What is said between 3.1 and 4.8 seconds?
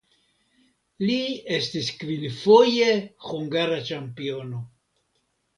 hungara ĉampiono.